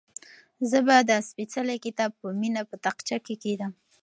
زه 0.69 0.79
به 0.87 0.95
دا 1.09 1.17
سپېڅلی 1.29 1.77
کتاب 1.85 2.11
په 2.21 2.27
مینه 2.39 2.61
په 2.69 2.75
تاقچه 2.85 3.17
کې 3.25 3.35
کېږدم. 3.43 3.71